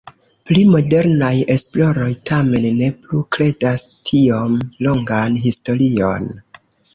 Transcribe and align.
Pli 0.51 0.61
modernaj 0.75 1.29
esploroj 1.55 2.07
tamen 2.29 2.65
ne 2.79 2.87
plu 3.03 3.21
kredas 3.37 3.85
tiom 4.11 4.57
longan 4.89 5.39
historion. 5.45 6.29